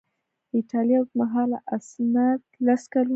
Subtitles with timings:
[0.49, 3.09] د ایټالیا اوږدمهاله اسناد لس کلونه